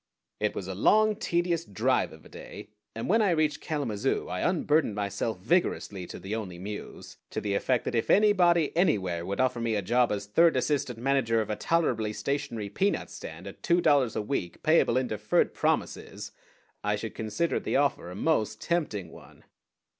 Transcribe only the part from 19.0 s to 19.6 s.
one.